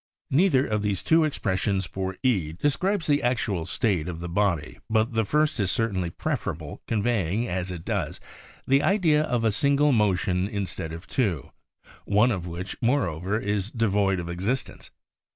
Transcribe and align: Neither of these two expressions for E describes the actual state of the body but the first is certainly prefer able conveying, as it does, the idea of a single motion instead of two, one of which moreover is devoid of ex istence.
Neither 0.31 0.65
of 0.65 0.81
these 0.81 1.03
two 1.03 1.23
expressions 1.25 1.85
for 1.85 2.17
E 2.23 2.53
describes 2.53 3.05
the 3.05 3.21
actual 3.21 3.65
state 3.67 4.07
of 4.07 4.19
the 4.19 4.27
body 4.27 4.79
but 4.89 5.13
the 5.13 5.23
first 5.23 5.59
is 5.59 5.69
certainly 5.69 6.09
prefer 6.09 6.53
able 6.55 6.81
conveying, 6.87 7.47
as 7.47 7.69
it 7.69 7.85
does, 7.85 8.19
the 8.65 8.81
idea 8.81 9.21
of 9.21 9.43
a 9.43 9.51
single 9.51 9.91
motion 9.91 10.47
instead 10.47 10.91
of 10.91 11.05
two, 11.05 11.51
one 12.05 12.31
of 12.31 12.47
which 12.47 12.75
moreover 12.81 13.39
is 13.39 13.69
devoid 13.69 14.19
of 14.19 14.27
ex 14.27 14.43
istence. 14.45 14.89